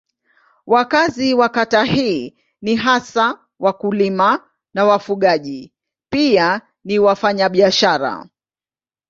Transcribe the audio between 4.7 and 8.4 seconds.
na wafugaji pia ni wafanyabiashara.